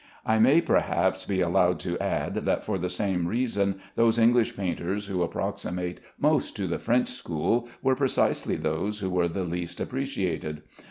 [0.25, 5.05] I may, perhaps, be allowed to add, that for the same reason those English painters
[5.05, 10.63] who approximate most to the French school were precisely those who were the least appreciated.